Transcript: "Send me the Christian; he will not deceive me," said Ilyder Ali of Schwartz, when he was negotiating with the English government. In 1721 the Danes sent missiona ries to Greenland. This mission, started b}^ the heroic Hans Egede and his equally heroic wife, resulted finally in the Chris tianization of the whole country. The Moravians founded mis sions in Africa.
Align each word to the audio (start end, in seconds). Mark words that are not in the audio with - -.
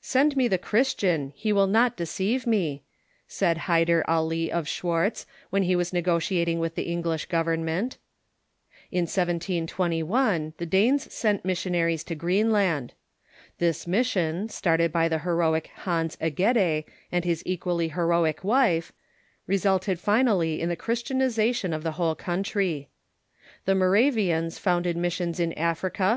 "Send 0.00 0.36
me 0.36 0.46
the 0.46 0.58
Christian; 0.58 1.32
he 1.34 1.52
will 1.52 1.66
not 1.66 1.96
deceive 1.96 2.46
me," 2.46 2.84
said 3.26 3.56
Ilyder 3.66 4.04
Ali 4.06 4.48
of 4.52 4.68
Schwartz, 4.68 5.26
when 5.50 5.64
he 5.64 5.74
was 5.74 5.92
negotiating 5.92 6.60
with 6.60 6.76
the 6.76 6.84
English 6.84 7.26
government. 7.26 7.98
In 8.92 9.06
1721 9.06 10.54
the 10.58 10.66
Danes 10.66 11.12
sent 11.12 11.42
missiona 11.42 11.86
ries 11.86 12.04
to 12.04 12.14
Greenland. 12.14 12.94
This 13.58 13.84
mission, 13.88 14.48
started 14.48 14.92
b}^ 14.92 15.10
the 15.10 15.18
heroic 15.18 15.66
Hans 15.78 16.16
Egede 16.20 16.84
and 17.10 17.24
his 17.24 17.42
equally 17.44 17.88
heroic 17.88 18.44
wife, 18.44 18.92
resulted 19.48 19.98
finally 19.98 20.60
in 20.60 20.68
the 20.68 20.76
Chris 20.76 21.02
tianization 21.02 21.74
of 21.74 21.82
the 21.82 21.98
whole 21.98 22.14
country. 22.14 22.88
The 23.64 23.74
Moravians 23.74 24.60
founded 24.60 24.96
mis 24.96 25.14
sions 25.14 25.40
in 25.40 25.52
Africa. 25.54 26.10